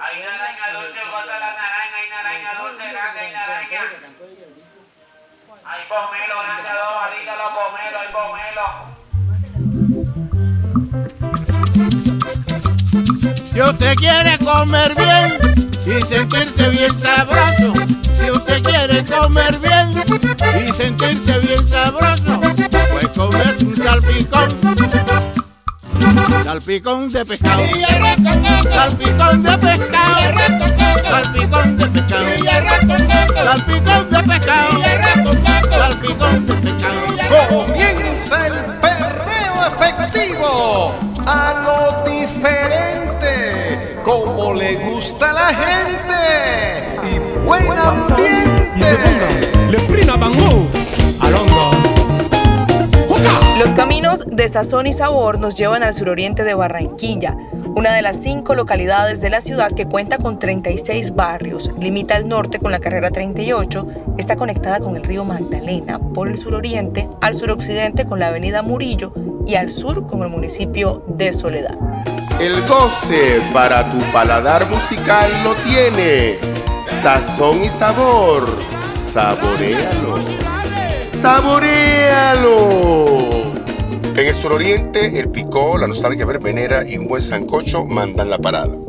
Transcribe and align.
Hay 0.00 0.20
naranja 0.20 0.72
dulce, 0.72 1.00
bota 1.10 1.38
la 1.38 1.54
naranja, 1.54 1.96
hay 1.96 2.08
naranja 2.10 2.50
dulce, 2.60 2.84
grande, 2.90 3.20
hay 3.20 3.32
naranja. 3.32 3.82
Hay 5.66 5.82
pomelo, 5.88 6.34
grande, 6.42 6.70
dos 6.74 6.94
balitas, 7.00 7.36
los 7.38 7.52
pomelo, 7.54 7.98
hay 8.00 8.08
pomelo. 8.12 8.66
Si 13.52 13.58
usted 13.62 13.94
quiere 13.96 14.38
comer 14.38 14.94
bien 14.96 15.38
y 15.86 16.00
sentirse 16.02 16.68
bien 16.70 17.00
sabroso, 17.00 17.72
si 18.18 18.30
usted 18.30 18.62
quiere 18.62 19.04
comer 19.04 19.58
bien 19.58 20.04
y 20.60 20.72
sentirse 20.72 21.38
bien 21.38 21.68
sabroso, 21.68 22.40
pues 22.90 23.08
comer 23.16 23.56
un 23.64 23.76
salpicón. 23.76 25.33
Salpicón 26.44 27.10
de 27.10 27.24
pescado. 27.24 27.62
Salpicón 28.70 29.42
de 29.42 29.58
pescado. 29.58 30.14
Salpicón 31.02 31.32
de 31.32 31.43
de 54.36 54.48
sazón 54.48 54.86
y 54.86 54.92
sabor 54.92 55.38
nos 55.38 55.54
llevan 55.54 55.82
al 55.82 55.94
suroriente 55.94 56.44
de 56.44 56.54
Barranquilla, 56.54 57.36
una 57.76 57.94
de 57.94 58.02
las 58.02 58.16
cinco 58.16 58.54
localidades 58.54 59.20
de 59.20 59.30
la 59.30 59.40
ciudad 59.40 59.72
que 59.72 59.86
cuenta 59.86 60.18
con 60.18 60.38
36 60.38 61.14
barrios. 61.14 61.70
Limita 61.78 62.16
al 62.16 62.28
norte 62.28 62.58
con 62.58 62.72
la 62.72 62.80
carrera 62.80 63.10
38, 63.10 63.86
está 64.18 64.36
conectada 64.36 64.80
con 64.80 64.96
el 64.96 65.04
río 65.04 65.24
Magdalena 65.24 65.98
por 65.98 66.28
el 66.28 66.36
suroriente, 66.36 67.08
al 67.20 67.34
suroccidente 67.34 68.06
con 68.06 68.18
la 68.18 68.28
avenida 68.28 68.62
Murillo 68.62 69.12
y 69.46 69.54
al 69.54 69.70
sur 69.70 70.06
con 70.06 70.22
el 70.22 70.28
municipio 70.28 71.04
de 71.06 71.32
Soledad. 71.32 71.78
El 72.40 72.60
goce 72.66 73.40
para 73.52 73.90
tu 73.90 73.98
paladar 74.12 74.68
musical 74.68 75.30
lo 75.44 75.54
tiene. 75.56 76.38
Sazón 76.88 77.62
y 77.62 77.68
sabor. 77.68 78.48
Saboréalo. 78.90 80.18
Saboréalo. 81.12 83.23
En 84.16 84.28
el 84.28 84.34
suroriente, 84.34 85.18
el 85.18 85.28
picó, 85.28 85.76
la 85.76 85.88
nostalgia 85.88 86.24
verbenera 86.24 86.88
y 86.88 86.96
un 86.96 87.08
buen 87.08 87.20
sancocho 87.20 87.84
mandan 87.84 88.30
la 88.30 88.38
parada. 88.38 88.83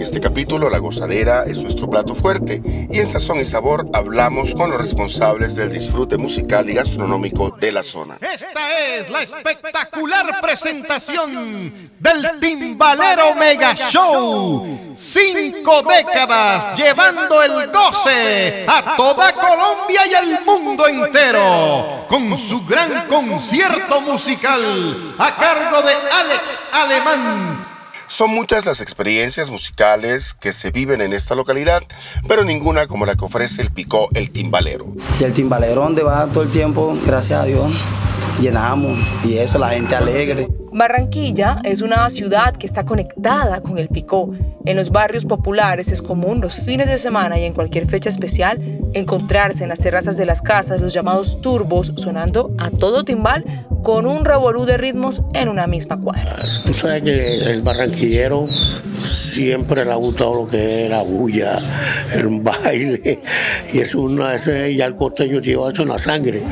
Este 0.00 0.20
capítulo, 0.20 0.70
la 0.70 0.78
gozadera 0.78 1.44
es 1.44 1.60
nuestro 1.62 1.90
plato 1.90 2.14
fuerte 2.14 2.62
y 2.90 2.98
en 2.98 3.06
Sazón 3.06 3.40
y 3.40 3.44
Sabor 3.44 3.88
hablamos 3.92 4.54
con 4.54 4.70
los 4.70 4.80
responsables 4.80 5.56
del 5.56 5.72
disfrute 5.72 6.16
musical 6.16 6.68
y 6.70 6.74
gastronómico 6.74 7.50
de 7.60 7.72
la 7.72 7.82
zona. 7.82 8.16
Esta 8.20 8.78
es 8.78 9.10
la 9.10 9.22
espectacular 9.22 10.40
presentación 10.40 11.90
del 11.98 12.40
Timbalero 12.40 13.34
Mega 13.34 13.74
Show. 13.74 14.94
Cinco 14.94 15.82
décadas 15.82 16.76
llevando 16.76 17.42
el 17.42 17.70
goce 17.70 18.64
a 18.66 18.96
toda 18.96 19.32
Colombia 19.32 20.06
y 20.06 20.14
el 20.14 20.44
mundo 20.44 20.86
entero. 20.86 22.06
Con 22.08 22.38
su 22.38 22.64
gran 22.66 23.06
concierto 23.06 24.00
musical 24.00 25.14
a 25.18 25.34
cargo 25.36 25.82
de 25.82 25.92
Alex 25.92 26.66
Alemán. 26.72 27.77
Son 28.08 28.30
muchas 28.30 28.64
las 28.64 28.80
experiencias 28.80 29.50
musicales 29.50 30.34
que 30.40 30.54
se 30.54 30.70
viven 30.70 31.02
en 31.02 31.12
esta 31.12 31.34
localidad, 31.34 31.82
pero 32.26 32.42
ninguna 32.42 32.86
como 32.86 33.04
la 33.04 33.16
que 33.16 33.24
ofrece 33.26 33.60
el 33.60 33.70
Picó 33.70 34.08
el 34.14 34.30
Timbalero. 34.30 34.86
Y 35.20 35.24
el 35.24 35.34
timbalero 35.34 35.82
donde 35.82 36.02
va 36.02 36.26
todo 36.26 36.42
el 36.42 36.50
tiempo, 36.50 36.96
gracias 37.04 37.42
a 37.42 37.44
Dios, 37.44 37.70
llenamos. 38.40 38.98
Y 39.24 39.38
eso, 39.38 39.58
la 39.58 39.70
gente 39.70 39.94
alegre. 39.94 40.48
Barranquilla 40.72 41.60
es 41.64 41.80
una 41.80 42.08
ciudad 42.10 42.54
que 42.56 42.66
está 42.66 42.84
conectada 42.84 43.60
con 43.62 43.78
el 43.78 43.88
Picó. 43.88 44.30
En 44.66 44.76
los 44.76 44.90
barrios 44.90 45.24
populares 45.24 45.90
es 45.90 46.02
común 46.02 46.40
los 46.40 46.60
fines 46.60 46.88
de 46.88 46.98
semana 46.98 47.38
y 47.38 47.44
en 47.44 47.54
cualquier 47.54 47.86
fecha 47.86 48.10
especial 48.10 48.60
encontrarse 48.92 49.62
en 49.62 49.70
las 49.70 49.78
terrazas 49.78 50.16
de 50.16 50.26
las 50.26 50.42
casas 50.42 50.80
los 50.80 50.92
llamados 50.92 51.40
turbos 51.40 51.94
sonando 51.96 52.54
a 52.58 52.70
todo 52.70 53.04
timbal 53.04 53.66
con 53.82 54.06
un 54.06 54.24
revolú 54.24 54.66
de 54.66 54.76
ritmos 54.76 55.22
en 55.32 55.48
una 55.48 55.66
misma 55.66 55.98
cuadra. 55.98 56.36
Tú 56.64 56.74
sabes 56.74 57.02
que 57.02 57.50
el 57.50 57.62
barranquillero 57.64 58.46
siempre 59.04 59.84
le 59.84 59.92
ha 59.92 59.96
gustado 59.96 60.34
lo 60.34 60.48
que 60.48 60.84
es 60.84 60.90
la 60.90 61.02
bulla, 61.02 61.58
el 62.14 62.40
baile, 62.40 63.22
y 63.72 63.78
es 63.78 63.94
una, 63.94 64.34
ese, 64.34 64.74
ya 64.74 64.86
el 64.86 64.96
costeño 64.96 65.40
lleva 65.40 65.70
eso 65.70 65.82
en 65.82 65.88
la 65.88 65.98
sangre. 65.98 66.42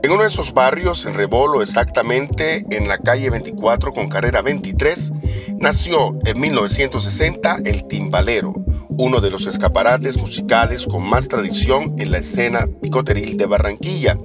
En 0.00 0.12
uno 0.12 0.22
de 0.22 0.28
esos 0.28 0.54
barrios, 0.54 1.04
en 1.06 1.14
Rebolo, 1.14 1.60
exactamente 1.60 2.64
en 2.70 2.86
la 2.86 2.98
calle 2.98 3.30
24 3.30 3.92
con 3.92 4.08
carrera 4.08 4.42
23, 4.42 5.12
nació 5.58 6.16
en 6.24 6.38
1960 6.38 7.58
el 7.64 7.86
Timbalero, 7.88 8.54
uno 8.90 9.20
de 9.20 9.30
los 9.30 9.48
escaparates 9.48 10.16
musicales 10.16 10.86
con 10.86 11.02
más 11.02 11.26
tradición 11.26 11.96
en 11.98 12.12
la 12.12 12.18
escena 12.18 12.68
picoteril 12.80 13.36
de 13.36 13.46
Barranquilla. 13.46 14.16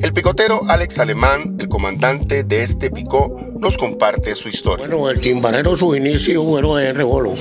El 0.00 0.12
picotero 0.12 0.62
Alex 0.68 1.00
Alemán, 1.00 1.56
el 1.58 1.68
comandante 1.68 2.44
de 2.44 2.62
este 2.62 2.92
picó, 2.92 3.34
nos 3.58 3.76
comparte 3.76 4.36
su 4.36 4.48
historia. 4.48 4.86
Bueno, 4.86 5.10
el 5.10 5.20
timbalero, 5.20 5.76
su 5.76 5.96
inicio 5.96 6.44
bueno, 6.44 6.78
es 6.78 6.96
Rebolo. 6.96 7.34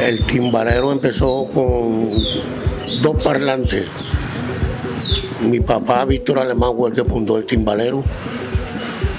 El 0.00 0.24
timbalero 0.24 0.92
empezó 0.92 1.46
con 1.52 2.02
dos 3.02 3.22
parlantes. 3.22 3.86
Mi 5.48 5.60
papá, 5.60 6.04
Víctor 6.04 6.38
Alemán, 6.38 6.72
que 6.94 7.04
fundó 7.04 7.38
el 7.38 7.46
timbalero 7.46 8.04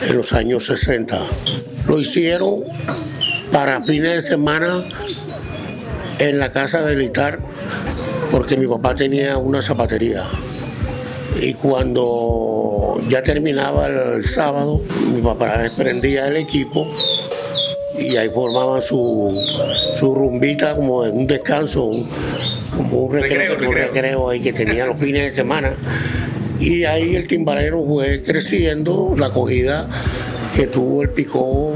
en 0.08 0.18
los 0.18 0.34
años 0.34 0.66
60. 0.66 1.20
Lo 1.90 2.00
hicieron 2.00 2.64
para 3.52 3.82
fines 3.84 4.24
de 4.24 4.30
semana 4.30 4.80
en 6.20 6.38
la 6.38 6.52
casa 6.52 6.84
de 6.84 6.96
Litar, 6.96 7.40
porque 8.32 8.56
mi 8.56 8.68
papá 8.68 8.94
tenía 8.94 9.38
una 9.38 9.62
zapatería. 9.64 10.24
Y 11.42 11.56
cuando 11.56 13.02
ya 13.10 13.24
terminaba 13.24 13.88
el 13.88 14.26
sábado, 14.28 14.80
mi 15.14 15.22
papá 15.22 15.64
prendía 15.76 16.28
el 16.28 16.38
equipo 16.38 16.88
y 17.98 18.16
ahí 18.16 18.30
formaban 18.30 18.82
su, 18.82 19.28
su 19.96 20.14
rumbita 20.14 20.76
como 20.76 21.04
en 21.04 21.18
un 21.18 21.28
descanso, 21.28 21.90
como 22.76 23.00
un 23.00 23.14
recreo, 23.14 23.58
un 23.58 23.74
recreo 23.74 24.30
ahí 24.30 24.40
que 24.40 24.54
tenía 24.54 24.86
los 24.86 25.00
fines 25.00 25.24
de 25.24 25.32
semana. 25.32 25.74
Y 26.60 26.84
ahí 26.84 27.16
el 27.16 27.28
timbalero 27.28 27.84
fue 27.86 28.22
creciendo, 28.24 29.16
la 29.18 29.28
acogida 29.28 29.88
que 30.56 30.68
tuvo 30.68 31.02
el 31.02 31.10
picó. 31.10 31.74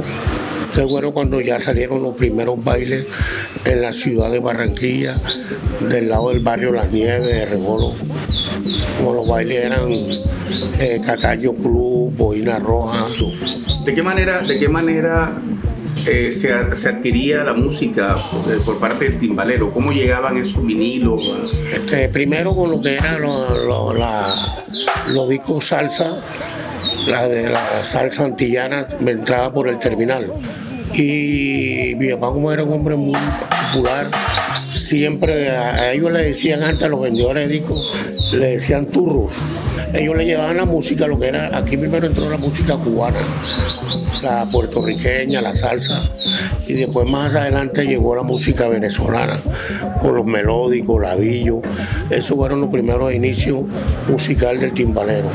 Qué 0.73 0.83
bueno 0.83 1.13
cuando 1.13 1.39
ya 1.39 1.59
salieron 1.59 2.03
los 2.03 2.16
primeros 2.16 2.61
bailes 2.63 3.06
en 3.63 3.81
la 3.81 3.94
ciudad 3.94 4.29
de 4.29 4.39
Barranquilla, 4.39 5.13
del 5.89 6.09
lado 6.09 6.29
del 6.29 6.41
barrio 6.41 6.72
Las 6.73 6.91
Nieves, 6.91 7.25
de 7.25 7.45
Rebolo. 7.45 7.94
Como 8.97 9.13
los 9.13 9.27
bailes 9.27 9.63
eran 9.63 9.89
eh, 10.79 11.01
Cataño 11.03 11.53
Club, 11.53 12.13
Boina 12.16 12.59
Roja. 12.59 13.07
¿De 13.85 13.95
qué 13.95 14.03
manera, 14.03 14.41
de 14.41 14.59
qué 14.59 14.67
manera 14.67 15.33
eh, 16.07 16.31
se, 16.31 16.75
se 16.75 16.89
adquiría 16.89 17.43
la 17.43 17.53
música 17.53 18.16
eh, 18.49 18.57
por 18.66 18.79
parte 18.79 19.05
del 19.09 19.19
timbalero? 19.19 19.71
¿Cómo 19.71 19.91
llegaban 19.91 20.38
esos 20.38 20.66
vinilos? 20.66 21.31
Este, 21.73 22.09
primero 22.09 22.55
con 22.55 22.71
lo 22.71 22.81
que 22.81 22.95
eran 22.95 23.21
lo- 23.21 23.93
lo- 23.93 23.93
los 25.13 25.29
discos 25.29 25.65
salsa, 25.65 26.17
la 27.07 27.27
de 27.27 27.49
la 27.49 27.83
salsa 27.83 28.25
antillana 28.25 28.88
me 28.99 29.11
entraba 29.11 29.51
por 29.53 29.68
el 29.68 29.77
terminal. 29.80 30.31
Y 30.94 31.94
mi 31.97 32.09
papá 32.13 32.27
como 32.27 32.51
era 32.51 32.63
un 32.63 32.71
hombre 32.74 32.95
muy 32.95 33.19
popular, 33.74 34.07
siempre 34.85 35.49
a, 35.49 35.91
ellos 35.91 36.11
le 36.11 36.21
decían 36.21 36.63
antes 36.63 36.83
a 36.83 36.89
los 36.89 37.01
vendedores 37.01 37.47
de 37.47 37.53
discos, 37.55 38.33
le 38.33 38.47
decían 38.51 38.85
turros. 38.85 39.33
Ellos 39.93 40.15
le 40.15 40.25
llevaban 40.25 40.57
la 40.57 40.65
música, 40.65 41.07
lo 41.07 41.17
que 41.17 41.27
era, 41.27 41.57
aquí 41.57 41.77
primero 41.77 42.05
entró 42.05 42.29
la 42.29 42.37
música 42.37 42.75
cubana, 42.75 43.19
la 44.21 44.45
puertorriqueña, 44.51 45.41
la 45.41 45.55
salsa, 45.55 46.03
y 46.67 46.73
después 46.73 47.09
más 47.09 47.33
adelante 47.33 47.85
llegó 47.85 48.15
la 48.15 48.23
música 48.23 48.67
venezolana, 48.67 49.39
con 50.01 50.15
los 50.15 50.25
melódicos, 50.25 51.01
labillo. 51.01 51.61
Esos 52.09 52.37
fueron 52.37 52.61
los 52.61 52.69
primeros 52.69 53.13
inicios 53.13 53.61
musical 54.09 54.59
del 54.59 54.73
timbalero. 54.73 55.29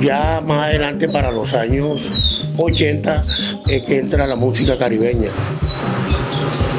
Ya 0.00 0.42
más 0.44 0.68
adelante, 0.68 1.08
para 1.08 1.30
los 1.30 1.54
años 1.54 2.10
80, 2.58 3.20
es 3.70 3.82
que 3.82 3.98
entra 3.98 4.26
la 4.26 4.36
música 4.36 4.78
caribeña 4.78 5.30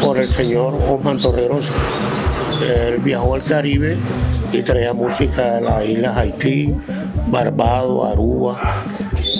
por 0.01 0.17
el 0.17 0.29
señor 0.29 0.73
Osman 0.89 1.21
Torrerosa. 1.21 1.71
Él 2.88 2.97
viajó 2.99 3.35
al 3.35 3.44
Caribe 3.44 3.97
y 4.51 4.61
traía 4.61 4.94
música 4.94 5.55
de 5.55 5.61
las 5.61 5.85
islas 5.85 6.17
Haití, 6.17 6.73
Barbados, 7.27 8.11
Aruba, 8.11 8.83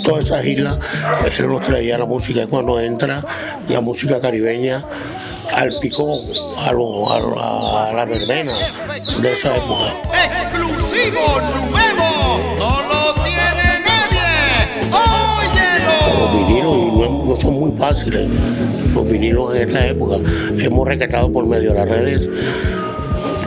todas 0.04 0.24
esas 0.26 0.44
islas, 0.44 0.78
él 1.38 1.48
nos 1.48 1.62
traía 1.62 1.98
la 1.98 2.04
música. 2.06 2.42
Y 2.42 2.46
cuando 2.46 2.78
entra 2.80 3.24
la 3.68 3.80
música 3.80 4.20
caribeña 4.20 4.84
al 5.54 5.72
picó, 5.80 6.18
a, 6.66 6.72
lo- 6.72 7.10
a 7.12 7.18
lo- 7.20 7.78
a 7.78 7.92
la 7.92 8.04
verbena 8.04 8.52
de 9.20 9.32
esa 9.32 9.56
época. 9.56 9.94
Exclusivo 10.30 11.40
nuevo, 11.70 12.40
no 12.58 12.82
lo 12.82 13.14
tiene 13.24 13.80
nadie. 13.80 14.90
Óyelo. 14.92 16.28
Son 17.36 17.54
muy 17.54 17.72
fáciles. 17.72 18.28
Los 18.94 19.08
vinilos 19.08 19.54
en 19.54 19.68
esta 19.68 19.86
época 19.86 20.16
hemos 20.58 20.88
rescatado 20.88 21.30
por 21.30 21.46
medio 21.46 21.72
de 21.72 21.78
las 21.78 21.88
redes 21.88 22.28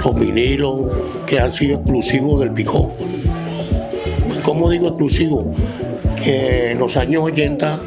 los 0.03 0.19
vinilos 0.19 0.81
que 1.25 1.39
han 1.39 1.53
sido 1.53 1.77
exclusivos 1.77 2.39
del 2.39 2.51
Picó. 2.51 2.91
¿Cómo 4.43 4.69
digo 4.69 4.87
exclusivo? 4.87 5.53
Que 6.23 6.71
en 6.71 6.79
los 6.79 6.97
años 6.97 7.23
80 7.23 7.79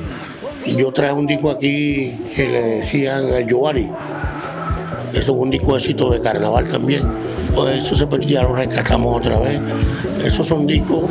yo 0.76 0.93
traje 0.93 1.12
un 1.12 1.26
disco 1.26 1.50
aquí 1.50 2.12
que 2.35 2.49
le 2.49 2.62
decían 2.76 3.25
el 3.25 3.46
Giovanni. 3.46 3.88
Eso 5.11 5.20
es 5.20 5.29
un 5.29 5.50
disco 5.50 5.76
éxito 5.76 6.11
de 6.11 6.20
carnaval 6.20 6.69
también. 6.69 7.02
Pues 7.54 7.84
eso 7.84 7.96
se 7.96 8.06
perdió, 8.06 8.28
ya 8.28 8.42
lo 8.42 8.54
rescatamos 8.54 9.16
otra 9.16 9.38
vez. 9.38 9.60
Esos 10.24 10.46
son 10.46 10.66
discos, 10.66 11.04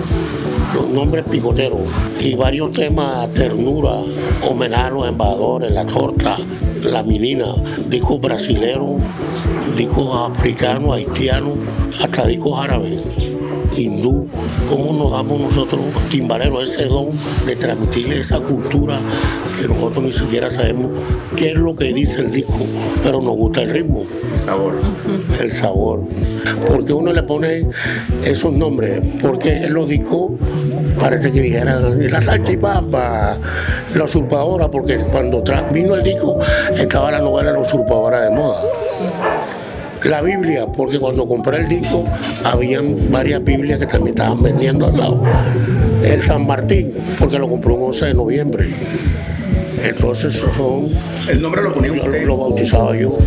los 0.73 0.89
nombres 0.89 1.23
picoteros 1.29 1.81
y 2.21 2.35
varios 2.35 2.71
temas, 2.71 3.29
ternura, 3.33 4.01
homenaje 4.49 4.83
a 4.83 4.89
los 4.89 5.07
embajadores, 5.07 5.71
la 5.71 5.85
torta, 5.85 6.37
la 6.83 7.03
menina, 7.03 7.45
discos 7.87 8.19
brasileros, 8.19 8.93
discos 9.77 10.31
africanos, 10.31 10.95
haitianos, 10.95 11.57
hasta 12.01 12.27
discos 12.27 12.59
árabes 12.59 13.32
hindú, 13.77 14.27
cómo 14.69 14.93
nos 14.93 15.11
damos 15.11 15.39
nosotros 15.39 15.81
los 15.93 16.09
timbaleros 16.09 16.71
ese 16.71 16.85
don 16.85 17.07
de 17.45 17.55
transmitirle 17.55 18.19
esa 18.19 18.39
cultura 18.39 18.99
que 19.59 19.67
nosotros 19.67 20.03
ni 20.03 20.11
siquiera 20.11 20.51
sabemos 20.51 20.91
qué 21.35 21.51
es 21.51 21.55
lo 21.55 21.75
que 21.75 21.93
dice 21.93 22.21
el 22.21 22.31
disco, 22.31 22.65
pero 23.03 23.21
nos 23.21 23.35
gusta 23.35 23.61
el 23.63 23.69
ritmo, 23.69 24.03
Sabor. 24.33 24.75
el 25.39 25.51
sabor. 25.51 26.01
Porque 26.67 26.93
uno 26.93 27.13
le 27.13 27.23
pone 27.23 27.67
esos 28.23 28.53
nombres, 28.53 29.01
porque 29.21 29.65
en 29.65 29.73
los 29.73 29.87
discos 29.89 30.31
parece 30.99 31.31
que 31.31 31.41
dijeran 31.41 32.11
la 32.11 32.21
salchipapa, 32.21 33.37
la 33.95 34.03
usurpadora, 34.03 34.69
porque 34.69 34.97
cuando 34.97 35.43
vino 35.71 35.95
el 35.95 36.03
disco 36.03 36.39
estaba 36.77 37.11
la 37.11 37.19
novela 37.19 37.51
La 37.51 37.59
usurpadora 37.59 38.21
de 38.21 38.29
moda. 38.31 38.61
La 40.05 40.21
Biblia, 40.21 40.67
porque 40.67 40.99
cuando 40.99 41.27
compré 41.27 41.59
el 41.61 41.67
disco 41.67 42.03
habían 42.43 43.11
varias 43.11 43.43
Biblias 43.43 43.79
que 43.79 43.85
también 43.85 44.15
estaban 44.15 44.41
vendiendo 44.41 44.87
al 44.87 44.97
lado. 44.97 45.23
El 46.03 46.21
San 46.23 46.45
Martín, 46.45 46.91
porque 47.19 47.39
lo 47.39 47.49
compró 47.49 47.75
un 47.75 47.83
11 47.83 48.05
de 48.07 48.13
noviembre. 48.13 48.67
Entonces 49.83 50.33
son, 50.33 50.89
El 51.29 51.41
nombre 51.41 51.61
lo 51.61 51.73
ponía 51.73 51.91
lo, 52.25 52.37
bautizaba 52.37 52.95
yo. 52.95 53.17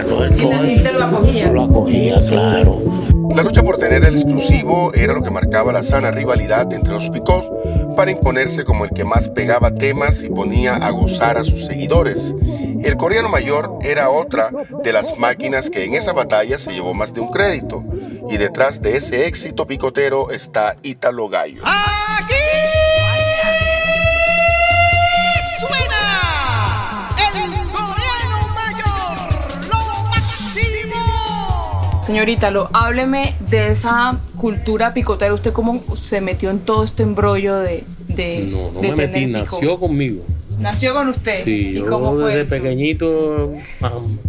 Entonces, 0.00 0.32
Y 0.36 0.44
la 0.44 0.56
todo 0.56 0.66
gente 0.66 0.72
eso 0.72 0.92
lo 0.92 1.04
acogía. 1.04 1.52
Lo 1.52 1.62
acogía, 1.62 2.26
claro. 2.28 3.03
La 3.34 3.42
lucha 3.42 3.64
por 3.64 3.78
tener 3.78 4.04
el 4.04 4.14
exclusivo 4.14 4.94
era 4.94 5.12
lo 5.12 5.22
que 5.22 5.30
marcaba 5.30 5.72
la 5.72 5.82
sana 5.82 6.12
rivalidad 6.12 6.72
entre 6.72 6.92
los 6.94 7.10
picos 7.10 7.50
para 7.96 8.12
imponerse 8.12 8.64
como 8.64 8.84
el 8.84 8.90
que 8.90 9.04
más 9.04 9.28
pegaba 9.28 9.74
temas 9.74 10.22
y 10.22 10.28
ponía 10.28 10.76
a 10.76 10.90
gozar 10.90 11.36
a 11.36 11.42
sus 11.42 11.66
seguidores. 11.66 12.32
El 12.82 12.96
coreano 12.96 13.28
mayor 13.28 13.78
era 13.82 14.10
otra 14.10 14.50
de 14.84 14.92
las 14.92 15.18
máquinas 15.18 15.68
que 15.68 15.84
en 15.84 15.94
esa 15.94 16.12
batalla 16.12 16.58
se 16.58 16.72
llevó 16.72 16.94
más 16.94 17.12
de 17.12 17.22
un 17.22 17.32
crédito. 17.32 17.84
Y 18.30 18.36
detrás 18.36 18.80
de 18.80 18.96
ese 18.96 19.26
éxito 19.26 19.66
picotero 19.66 20.30
está 20.30 20.76
Ítalo 20.82 21.28
Gallo. 21.28 21.62
Aquí 21.64 22.53
Señorita, 32.04 32.50
lo, 32.50 32.68
hábleme 32.74 33.34
de 33.50 33.70
esa 33.70 34.20
cultura 34.36 34.92
picotera. 34.92 35.32
¿Usted 35.32 35.52
cómo 35.52 35.82
se 35.96 36.20
metió 36.20 36.50
en 36.50 36.58
todo 36.58 36.84
este 36.84 37.02
embrollo 37.02 37.56
de, 37.56 37.84
de 38.08 38.48
No, 38.50 38.72
no 38.72 38.80
de 38.80 38.88
me 38.90 38.96
metí, 38.96 39.26
nació 39.26 39.80
conmigo. 39.80 40.22
Nació 40.58 40.92
con 40.92 41.08
usted. 41.08 41.44
Sí, 41.44 41.68
¿Y 41.68 41.72
yo 41.74 41.86
cómo 41.86 42.14
fue 42.14 42.36
desde 42.36 42.56
eso? 42.56 42.62
pequeñito 42.62 43.52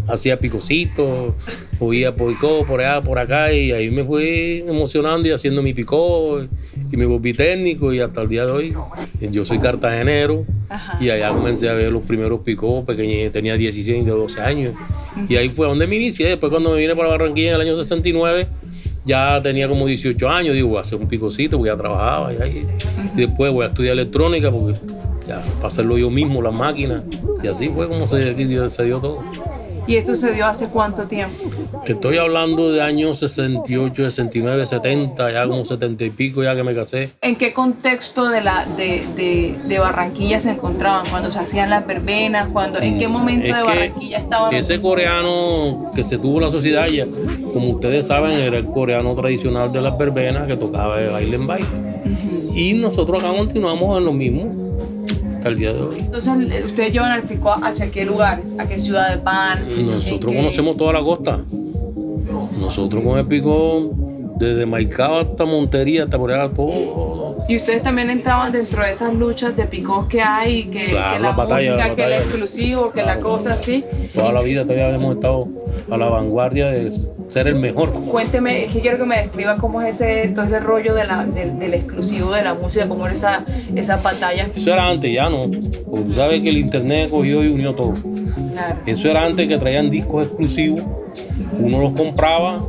hacía 0.07 0.39
picocitos, 0.39 1.33
oía 1.79 2.15
picó 2.15 2.65
por 2.65 2.81
allá, 2.81 3.01
por 3.01 3.19
acá, 3.19 3.51
y 3.51 3.71
ahí 3.73 3.91
me 3.91 4.03
fui 4.03 4.63
emocionando 4.67 5.27
y 5.27 5.31
haciendo 5.31 5.61
mi 5.61 5.73
picó, 5.73 6.41
y 6.91 6.97
me 6.97 7.05
volví 7.05 7.33
técnico, 7.33 7.93
y 7.93 7.99
hasta 7.99 8.21
el 8.21 8.29
día 8.29 8.45
de 8.45 8.51
hoy 8.51 8.75
yo 9.19 9.45
soy 9.45 9.59
cartagenero, 9.59 10.45
Ajá. 10.69 10.97
y 10.99 11.09
allá 11.09 11.29
comencé 11.29 11.69
a 11.69 11.73
ver 11.73 11.91
los 11.91 12.03
primeros 12.03 12.39
picó, 12.39 12.85
pequeño, 12.85 13.29
tenía 13.31 13.57
16 13.57 14.05
de 14.05 14.11
12 14.11 14.41
años, 14.41 14.73
y 15.29 15.35
ahí 15.35 15.49
fue 15.49 15.67
donde 15.67 15.87
me 15.87 15.95
inicié, 15.95 16.29
después 16.29 16.49
cuando 16.49 16.71
me 16.71 16.77
vine 16.77 16.95
para 16.95 17.09
Barranquilla 17.09 17.49
en 17.49 17.55
el 17.55 17.61
año 17.61 17.75
69, 17.75 18.47
ya 19.05 19.41
tenía 19.41 19.67
como 19.67 19.85
18 19.85 20.29
años, 20.29 20.53
digo, 20.53 20.69
voy 20.69 20.77
a 20.77 20.81
hacer 20.81 20.99
un 20.99 21.07
picocito, 21.07 21.57
porque 21.57 21.71
ya 21.71 21.77
trabajaba, 21.77 22.33
y, 22.33 22.41
ahí, 22.41 22.65
después 23.15 23.51
voy 23.51 23.63
a 23.63 23.67
estudiar 23.67 23.93
electrónica, 23.93 24.51
porque 24.51 24.79
ya, 25.27 25.41
para 25.57 25.67
hacerlo 25.67 25.97
yo 25.97 26.09
mismo, 26.09 26.41
las 26.41 26.53
máquinas, 26.53 27.03
y 27.43 27.47
así 27.47 27.69
fue 27.69 27.87
como 27.87 28.07
se, 28.07 28.69
se 28.69 28.85
dio 28.85 28.99
todo. 28.99 29.23
¿Y 29.87 29.95
eso 29.97 30.15
se 30.15 30.33
dio 30.33 30.45
hace 30.47 30.67
cuánto 30.69 31.03
tiempo? 31.03 31.43
Te 31.85 31.93
estoy 31.93 32.17
hablando 32.17 32.71
de 32.71 32.81
años 32.81 33.19
68, 33.19 33.93
69, 33.95 34.65
70, 34.65 35.31
ya 35.31 35.47
como 35.47 35.63
70 35.63 36.05
y 36.05 36.09
pico 36.09 36.43
ya 36.43 36.55
que 36.55 36.63
me 36.63 36.73
casé. 36.73 37.11
¿En 37.21 37.35
qué 37.35 37.53
contexto 37.53 38.27
de, 38.27 38.41
la, 38.41 38.65
de, 38.77 39.03
de, 39.15 39.55
de 39.67 39.79
Barranquilla 39.79 40.39
se 40.39 40.51
encontraban? 40.51 41.05
¿Cuando 41.11 41.29
se 41.29 41.37
hacían 41.39 41.69
las 41.69 41.85
verbenas? 41.85 42.49
Cuando, 42.49 42.79
¿En 42.79 42.97
qué 42.97 43.07
momento 43.07 43.45
Mm, 43.45 43.49
Es 43.49 43.55
de 43.55 43.63
Barranquilla 43.63 44.17
estaban? 44.17 44.53
Ese 44.55 44.81
coreano 44.81 45.91
que 45.93 46.03
se 46.03 46.17
tuvo 46.17 46.39
la 46.39 46.49
sociedad 46.49 46.87
ya, 46.87 47.05
como 47.53 47.69
ustedes 47.69 48.07
saben, 48.07 48.31
era 48.31 48.57
el 48.57 48.65
coreano 48.65 49.13
tradicional 49.13 49.71
de 49.71 49.81
las 49.81 49.95
verbenas 49.97 50.47
que 50.47 50.57
tocaba 50.57 50.97
de 50.97 51.09
baile 51.09 51.35
en 51.35 51.45
baile. 51.47 51.67
Y 52.55 52.73
nosotros 52.73 53.23
acá 53.23 53.35
continuamos 53.37 53.97
en 53.99 54.05
lo 54.05 54.13
mismo 54.13 54.64
hasta 55.45 55.53
el 55.53 55.59
día 55.59 55.73
de 55.73 55.81
hoy. 55.81 55.97
Entonces, 55.99 56.65
¿ustedes 56.65 56.91
llevan 56.91 57.11
al 57.11 57.21
picó 57.21 57.51
hacia 57.53 57.91
qué 57.91 58.03
lugares? 58.03 58.55
¿A 58.57 58.67
qué 58.67 58.79
ciudades 58.79 59.23
van? 59.23 59.59
Nosotros 59.85 60.31
¿En 60.31 60.37
qué- 60.37 60.37
conocemos 60.37 60.75
toda 60.75 60.93
la 60.93 61.01
costa. 61.03 61.39
Nosotros 62.59 63.03
con 63.03 63.19
el 63.19 63.25
pico, 63.27 63.91
desde 64.39 64.65
Maicao 64.65 65.19
hasta 65.19 65.45
Montería, 65.45 66.05
hasta 66.05 66.17
por 66.17 66.31
allá, 66.31 66.51
todo. 66.51 67.24
Y 67.47 67.57
ustedes 67.57 67.83
también 67.83 68.09
entraban 68.09 68.51
dentro 68.51 68.83
de 68.83 68.89
esas 68.91 69.13
luchas 69.13 69.55
de 69.55 69.65
picos 69.65 70.07
que 70.07 70.19
hay, 70.21 70.63
que, 70.65 70.85
Claro, 70.85 71.13
que 71.13 71.19
la 71.19 71.27
las 71.27 71.35
batallas, 71.37 71.75
música, 71.75 71.95
que 71.95 72.03
el 72.05 72.13
exclusivo, 72.13 72.91
que 72.91 73.01
la 73.01 73.13
Claro. 73.13 73.21
cosa 73.21 73.53
así. 73.53 73.85
Toda 74.15 74.31
la 74.33 74.41
vida 74.41 74.63
todavía 74.63 74.89
hemos 74.89 75.15
estado 75.15 75.47
a 75.91 75.97
la 75.97 76.07
vanguardia 76.09 76.67
de 76.67 76.91
ser 77.27 77.47
el 77.47 77.55
mejor. 77.55 77.91
Cuénteme, 77.93 78.65
es 78.65 78.73
que 78.73 78.79
quiero 78.81 78.97
que 78.97 79.05
me 79.05 79.17
describa 79.17 79.57
cómo 79.57 79.79
es 79.81 80.01
ese, 80.01 80.29
todo 80.29 80.45
ese 80.45 80.59
rollo 80.59 80.95
de 80.95 81.05
la, 81.05 81.23
del, 81.25 81.59
del 81.59 81.73
exclusivo 81.75 82.31
de 82.31 82.41
la 82.43 82.55
música, 82.55 82.87
cómo 82.87 83.05
era 83.05 83.13
esa, 83.13 83.45
esa 83.75 83.97
batalla. 83.97 84.47
Eso 84.55 84.73
era 84.73 84.89
antes, 84.89 85.13
ya 85.13 85.29
no. 85.29 85.43
Porque 85.87 86.05
tú 86.07 86.13
sabes 86.13 86.41
que 86.41 86.49
el 86.49 86.57
internet 86.57 87.09
cogió 87.11 87.43
y 87.43 87.47
unió 87.49 87.75
todo. 87.75 87.93
Claro. 88.53 88.75
Eso 88.87 89.07
era 89.07 89.23
antes 89.23 89.47
que 89.47 89.57
traían 89.59 89.89
discos 89.91 90.25
exclusivos, 90.25 90.81
uno 91.59 91.79
los 91.79 91.93
compraba 91.93 92.59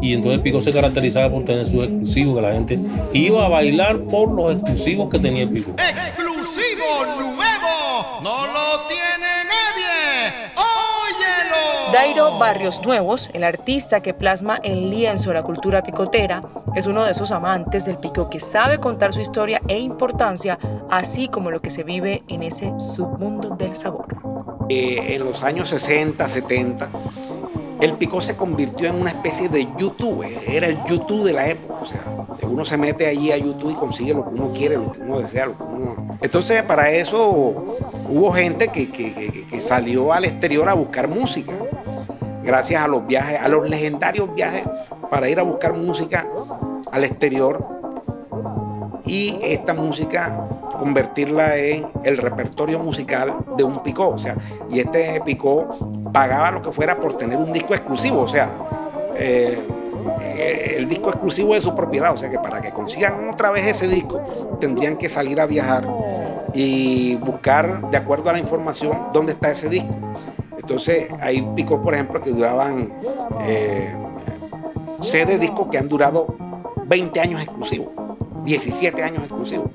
y 0.00 0.14
entonces 0.14 0.40
Pico 0.40 0.60
se 0.60 0.72
caracterizaba 0.72 1.30
por 1.30 1.44
tener 1.44 1.66
sus 1.66 1.84
exclusivos, 1.84 2.36
que 2.36 2.42
la 2.42 2.52
gente 2.52 2.78
iba 3.12 3.44
a 3.44 3.48
bailar 3.48 3.98
por 4.00 4.32
los 4.32 4.54
exclusivos 4.54 5.08
que 5.10 5.18
tenía 5.18 5.44
el 5.44 5.50
Pico. 5.50 5.72
Exclusivo 5.78 7.06
nuevo, 7.18 8.20
no 8.22 8.46
lo 8.46 8.86
tiene 8.88 9.44
nadie. 9.44 10.52
Óyelo. 10.56 11.92
Dairo 11.92 12.38
Barrios 12.38 12.82
Nuevos, 12.82 13.30
el 13.32 13.44
artista 13.44 14.00
que 14.00 14.14
plasma 14.14 14.58
en 14.62 14.90
lienzo 14.90 15.32
la 15.32 15.42
cultura 15.42 15.82
picotera, 15.82 16.42
es 16.74 16.86
uno 16.86 17.04
de 17.04 17.12
esos 17.12 17.30
amantes 17.30 17.84
del 17.84 17.98
pico 17.98 18.28
que 18.28 18.40
sabe 18.40 18.78
contar 18.78 19.12
su 19.12 19.20
historia 19.20 19.60
e 19.68 19.78
importancia, 19.78 20.58
así 20.90 21.28
como 21.28 21.50
lo 21.50 21.62
que 21.62 21.70
se 21.70 21.84
vive 21.84 22.24
en 22.28 22.42
ese 22.42 22.72
submundo 22.78 23.50
del 23.50 23.76
sabor. 23.76 24.06
Eh, 24.68 25.14
en 25.14 25.24
los 25.24 25.42
años 25.42 25.68
60, 25.68 26.26
70, 26.26 26.90
el 27.80 27.94
picó 27.94 28.20
se 28.20 28.36
convirtió 28.36 28.88
en 28.88 28.94
una 29.00 29.10
especie 29.10 29.48
de 29.48 29.66
YouTube, 29.76 30.22
eh, 30.24 30.38
era 30.46 30.66
el 30.68 30.82
YouTube 30.84 31.24
de 31.24 31.32
la 31.32 31.46
época, 31.48 31.80
o 31.82 31.86
sea, 31.86 32.00
uno 32.42 32.64
se 32.64 32.76
mete 32.76 33.06
allí 33.06 33.32
a 33.32 33.36
YouTube 33.36 33.70
y 33.70 33.74
consigue 33.74 34.14
lo 34.14 34.24
que 34.28 34.34
uno 34.34 34.52
quiere, 34.54 34.76
lo 34.76 34.92
que 34.92 35.00
uno 35.00 35.18
desea, 35.20 35.46
lo 35.46 35.56
que 35.56 35.64
uno... 35.64 36.16
Entonces 36.20 36.62
para 36.62 36.90
eso 36.90 37.28
hubo 38.08 38.32
gente 38.32 38.68
que, 38.68 38.90
que- 38.90 39.12
que- 39.12 39.46
que 39.46 39.60
salió 39.60 40.12
al 40.12 40.24
exterior 40.24 40.68
a 40.68 40.74
buscar 40.74 41.08
música, 41.08 41.52
gracias 42.42 42.82
a 42.82 42.88
los 42.88 43.06
viajes, 43.06 43.40
a 43.40 43.48
los 43.48 43.68
legendarios 43.68 44.32
viajes 44.34 44.62
para 45.10 45.28
ir 45.28 45.38
a 45.40 45.42
buscar 45.42 45.74
música 45.74 46.28
al 46.92 47.04
exterior 47.04 47.66
y 49.04 49.38
esta 49.42 49.74
música 49.74 50.48
convertirla 50.78 51.56
en 51.56 51.86
el 52.04 52.16
repertorio 52.18 52.78
musical 52.78 53.34
de 53.56 53.64
un 53.64 53.82
picó, 53.82 54.08
o 54.08 54.18
sea, 54.18 54.36
y 54.70 54.80
este 54.80 55.20
picó 55.24 55.68
pagaba 56.14 56.52
lo 56.52 56.62
que 56.62 56.70
fuera 56.70 56.96
por 57.00 57.16
tener 57.16 57.36
un 57.36 57.50
disco 57.50 57.74
exclusivo, 57.74 58.20
o 58.20 58.28
sea, 58.28 58.48
eh, 59.16 59.66
eh, 60.22 60.74
el 60.76 60.88
disco 60.88 61.10
exclusivo 61.10 61.54
de 61.54 61.60
su 61.60 61.74
propiedad, 61.74 62.12
o 62.12 62.16
sea 62.16 62.30
que 62.30 62.38
para 62.38 62.60
que 62.60 62.70
consigan 62.70 63.28
otra 63.28 63.50
vez 63.50 63.66
ese 63.66 63.88
disco 63.88 64.20
tendrían 64.60 64.96
que 64.96 65.08
salir 65.08 65.40
a 65.40 65.46
viajar 65.46 65.84
y 66.54 67.16
buscar, 67.16 67.90
de 67.90 67.96
acuerdo 67.96 68.30
a 68.30 68.32
la 68.32 68.38
información, 68.38 69.08
dónde 69.12 69.32
está 69.32 69.50
ese 69.50 69.68
disco. 69.68 69.92
Entonces 70.56 71.08
hay 71.20 71.42
picos, 71.56 71.80
por 71.80 71.94
ejemplo, 71.94 72.22
que 72.22 72.30
duraban 72.30 72.92
eh, 73.42 73.92
de 75.12 75.38
discos 75.38 75.66
que 75.68 75.78
han 75.78 75.88
durado 75.88 76.36
20 76.86 77.20
años 77.20 77.42
exclusivos. 77.42 78.03
17 78.44 79.02
años 79.02 79.24
exclusivos. 79.24 79.70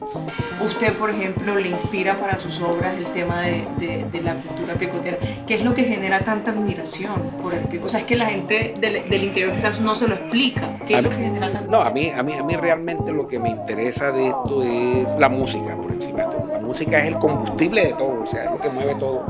Usted, 0.64 0.94
por 0.94 1.10
ejemplo, 1.10 1.56
le 1.56 1.70
inspira 1.70 2.18
para 2.18 2.38
sus 2.38 2.62
obras 2.62 2.96
el 2.98 3.06
tema 3.06 3.42
de, 3.42 4.22
la 4.22 4.36
cultura 4.36 4.74
picotera. 4.76 5.18
¿Qué 5.48 5.56
es 5.56 5.64
lo 5.64 5.74
que 5.74 5.84
genera 5.84 6.24
tanta 6.24 6.52
admiración 6.52 7.32
por 7.42 7.54
el 7.54 7.62
pico? 7.62 7.86
O 7.86 7.90
sea, 7.90 8.02
es 8.02 8.06
que 8.06 8.16
la 8.16 8.28
gente 8.28 8.74
del, 8.80 9.24
interior 9.24 9.54
quizás 9.54 9.80
no 9.82 9.96
se 9.96 10.08
lo 10.08 10.16
explica. 10.16 10.78
¿Qué 10.86 10.96
es 10.96 11.04
lo 11.04 11.10
que 11.10 11.16
genera 11.16 11.52
tanta 11.52 11.72
No, 11.72 11.82
a 11.82 11.90
mí, 11.90 12.10
a, 12.10 12.22
mí, 12.24 12.34
a 12.34 12.44
mí 12.44 12.56
realmente 12.56 13.12
lo 13.12 13.28
que 13.28 13.40
me 13.40 13.50
interesa 13.50 14.12
de 14.12 14.28
esto 14.28 14.64
es 14.64 15.10
la 15.18 15.30
música, 15.30 15.76
por 15.76 15.92
encima 15.92 16.26
de 16.26 16.26
todo. 16.26 16.48
La 16.52 16.60
música 16.60 17.00
es 17.00 17.08
el 17.08 17.18
combustible 17.18 17.86
de 17.86 17.94
todo, 17.94 18.22
o 18.24 18.28
sea, 18.28 18.46
es 18.46 18.52
lo 18.52 18.60
que 18.60 18.70
mueve 18.70 18.96
todo 18.96 19.26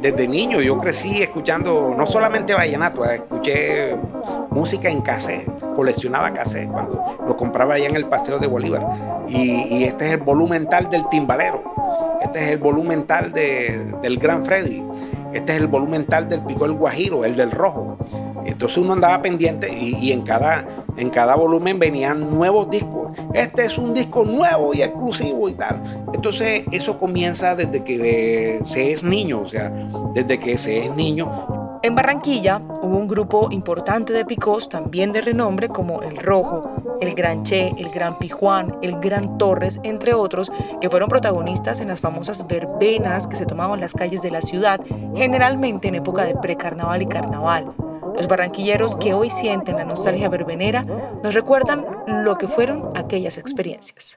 desde 0.00 0.28
niño 0.28 0.60
yo 0.60 0.78
crecí 0.78 1.22
escuchando 1.22 1.94
no 1.96 2.06
solamente 2.06 2.54
vallenato, 2.54 3.04
escuché 3.04 3.96
música 4.50 4.88
en 4.88 5.00
cassette, 5.00 5.48
coleccionaba 5.74 6.32
cassette 6.32 6.68
cuando 6.68 7.18
lo 7.26 7.36
compraba 7.36 7.74
allá 7.74 7.88
en 7.88 7.96
el 7.96 8.06
Paseo 8.06 8.38
de 8.38 8.46
Bolívar. 8.46 8.86
Y, 9.28 9.84
este 9.84 10.06
es 10.06 10.12
el 10.14 10.18
volumen 10.18 10.68
tal 10.68 10.90
del 10.90 11.08
timbalero, 11.08 11.62
este 12.22 12.44
es 12.44 12.48
el 12.50 12.58
volumen 12.58 13.06
tal 13.06 13.32
del 13.32 14.18
Gran 14.18 14.44
Freddy, 14.44 14.82
este 15.32 15.52
es 15.52 15.60
el 15.60 15.66
volumen 15.66 16.06
tal 16.06 16.28
del 16.28 16.40
Pico 16.42 16.64
el 16.64 16.72
Guajiro, 16.72 17.24
el 17.24 17.36
del 17.36 17.50
Rojo. 17.50 17.98
Entonces 18.44 18.78
uno 18.78 18.94
andaba 18.94 19.20
pendiente 19.20 19.68
y, 19.70 20.10
en, 20.12 20.22
cada, 20.22 20.64
en 20.98 21.10
cada 21.10 21.36
volumen 21.36 21.78
venían 21.78 22.30
nuevos 22.30 22.68
discos. 22.68 23.12
Este 23.32 23.64
es 23.64 23.78
un 23.78 23.94
disco 23.94 24.24
nuevo 24.24 24.74
y 24.74 24.82
exclusivo 24.82 25.48
y 25.48 25.54
tal. 25.54 25.82
Entonces 26.12 26.64
eso 26.70 26.98
comienza 26.98 27.54
desde 27.54 27.84
que 27.84 28.60
se 28.64 28.92
es 28.92 29.02
niño, 29.02 29.40
o 29.40 29.46
sea, 29.46 29.70
desde 30.14 30.38
que 30.38 30.58
se 30.58 30.86
es 30.86 30.96
niño. 30.96 31.30
En 31.80 31.94
Barranquilla 31.94 32.60
hubo 32.82 32.96
un 32.96 33.06
grupo 33.06 33.48
importante 33.52 34.12
de 34.12 34.24
picos, 34.24 34.68
también 34.68 35.12
de 35.12 35.20
renombre, 35.20 35.68
como 35.68 36.02
El 36.02 36.16
Rojo, 36.16 36.72
El 37.00 37.14
Gran 37.14 37.44
Che, 37.44 37.72
El 37.78 37.90
Gran 37.90 38.18
Pijuán, 38.18 38.76
El 38.82 38.98
Gran 38.98 39.38
Torres, 39.38 39.78
entre 39.84 40.12
otros, 40.12 40.50
que 40.80 40.90
fueron 40.90 41.08
protagonistas 41.08 41.80
en 41.80 41.86
las 41.86 42.00
famosas 42.00 42.44
verbenas 42.48 43.28
que 43.28 43.36
se 43.36 43.46
tomaban 43.46 43.80
las 43.80 43.92
calles 43.92 44.22
de 44.22 44.32
la 44.32 44.42
ciudad, 44.42 44.80
generalmente 45.14 45.86
en 45.86 45.94
época 45.94 46.24
de 46.24 46.34
precarnaval 46.34 47.02
y 47.02 47.06
carnaval. 47.06 47.72
Los 48.18 48.26
barranquilleros 48.26 48.96
que 48.96 49.14
hoy 49.14 49.30
sienten 49.30 49.76
la 49.76 49.84
nostalgia 49.84 50.28
verbenera 50.28 50.82
nos 51.22 51.34
recuerdan 51.34 51.86
lo 52.24 52.36
que 52.36 52.48
fueron 52.48 52.90
aquellas 52.96 53.38
experiencias. 53.38 54.16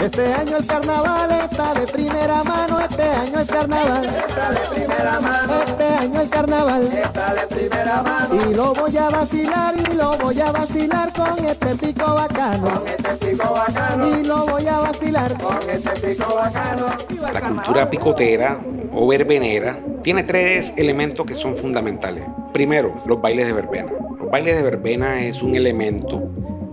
Este 0.00 0.32
año 0.32 0.58
el 0.58 0.66
carnaval 0.66 1.30
está 1.32 1.74
de 1.74 1.86
primera 1.88 2.44
mano, 2.44 2.78
este 2.78 3.02
año 3.02 3.40
el 3.40 3.46
carnaval 3.48 4.04
está 4.06 4.52
de 4.52 4.60
primera 4.76 5.20
mano, 5.20 5.52
este 5.66 5.84
año 5.84 6.20
el 6.20 6.28
carnaval 6.30 6.82
está 6.84 7.34
de 7.34 7.46
primera 7.48 8.02
mano. 8.04 8.34
Y 8.36 8.54
lo 8.54 8.74
voy 8.74 8.96
a 8.96 9.08
vacilar 9.08 9.74
y 9.76 9.94
lo 9.96 10.16
voy 10.18 10.40
a 10.40 10.52
vacilar 10.52 11.12
con 11.12 11.44
este 11.44 11.74
pico 11.74 12.14
bacano, 12.14 12.70
con 12.70 12.86
este 12.86 13.26
pico 13.26 13.52
bacano. 13.52 14.08
Y 14.16 14.24
lo 14.24 14.46
voy 14.46 14.68
a 14.68 14.78
vacilar 14.78 15.42
con 15.42 15.70
este 15.70 15.90
pico 16.06 16.34
bacano. 16.36 16.86
La 17.32 17.40
cultura 17.40 17.90
picotera 17.90 18.60
o 18.92 19.08
verbenera 19.08 19.80
tiene 20.08 20.22
tres 20.22 20.72
elementos 20.78 21.26
que 21.26 21.34
son 21.34 21.54
fundamentales. 21.54 22.24
Primero, 22.54 23.02
los 23.04 23.20
bailes 23.20 23.46
de 23.46 23.52
verbena. 23.52 23.92
Los 24.18 24.30
bailes 24.30 24.56
de 24.56 24.62
verbena 24.62 25.22
es 25.22 25.42
un 25.42 25.54
elemento, 25.54 26.30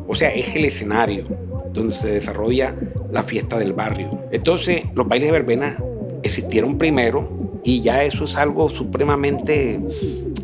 o 0.07 0.15
sea, 0.15 0.33
es 0.33 0.55
el 0.55 0.63
escenario 0.63 1.25
donde 1.73 1.93
se 1.93 2.07
desarrolla 2.07 2.73
la 3.11 3.23
fiesta 3.23 3.59
del 3.59 3.73
barrio. 3.73 4.23
Entonces, 4.31 4.83
los 4.93 5.05
bailes 5.05 5.27
de 5.27 5.31
verbena 5.33 5.77
existieron 6.23 6.77
primero 6.77 7.29
y 7.65 7.81
ya 7.81 8.05
eso 8.05 8.23
es 8.23 8.37
algo 8.37 8.69
supremamente 8.69 9.81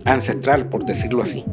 ancestral, 0.03 0.67
por 0.67 0.83
decirlo 0.83 1.23
así. 1.23 1.45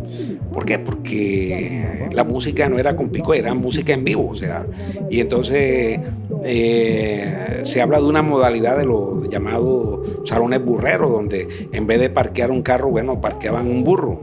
¿Por 0.53 0.65
qué? 0.65 0.81
Porque 0.81 2.09
la 2.11 2.25
música 2.25 2.69
no 2.69 2.81
era 2.81 2.97
con 2.97 3.11
pico, 3.11 3.33
era 3.33 3.55
música 3.55 3.93
en 3.93 4.03
vivo, 4.03 4.29
o 4.29 4.35
sea, 4.35 4.67
y 5.09 5.21
entonces 5.21 6.01
eh, 6.45 7.63
se 7.65 7.81
habla 7.81 7.99
de 7.99 8.05
una 8.05 8.23
modalidad 8.23 8.77
de 8.79 8.87
los 8.87 9.29
llamados 9.29 10.01
salones 10.25 10.65
burreros, 10.65 11.11
donde 11.11 11.69
en 11.73 11.87
vez 11.87 12.01
de 12.01 12.11
parquear 12.11 12.51
un 12.51 12.63
carro, 12.63 12.91
bueno, 12.91 13.21
parqueaban 13.21 13.67
un 13.69 13.85
burro. 13.85 14.21